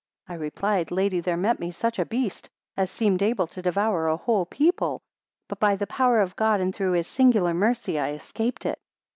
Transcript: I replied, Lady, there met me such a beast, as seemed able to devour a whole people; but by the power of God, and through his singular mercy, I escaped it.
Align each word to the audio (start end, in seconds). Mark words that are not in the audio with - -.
I 0.27 0.33
replied, 0.33 0.89
Lady, 0.89 1.19
there 1.19 1.37
met 1.37 1.59
me 1.59 1.69
such 1.69 1.99
a 1.99 2.05
beast, 2.07 2.49
as 2.75 2.89
seemed 2.89 3.21
able 3.21 3.45
to 3.45 3.61
devour 3.61 4.07
a 4.07 4.17
whole 4.17 4.47
people; 4.47 5.03
but 5.47 5.59
by 5.59 5.75
the 5.75 5.85
power 5.85 6.21
of 6.21 6.35
God, 6.35 6.59
and 6.59 6.73
through 6.73 6.93
his 6.93 7.05
singular 7.05 7.53
mercy, 7.53 7.99
I 7.99 8.13
escaped 8.13 8.65
it. 8.65 8.79